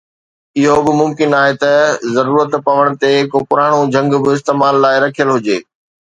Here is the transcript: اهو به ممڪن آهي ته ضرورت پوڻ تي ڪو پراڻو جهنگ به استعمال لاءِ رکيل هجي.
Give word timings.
اهو 0.59 0.77
به 0.85 0.91
ممڪن 1.01 1.29
آهي 1.41 1.53
ته 1.61 1.71
ضرورت 2.15 2.51
پوڻ 2.65 2.83
تي 3.01 3.11
ڪو 3.31 3.37
پراڻو 3.49 3.79
جهنگ 3.93 4.11
به 4.23 4.29
استعمال 4.35 4.75
لاءِ 4.83 4.95
رکيل 5.05 5.29
هجي. 5.35 5.57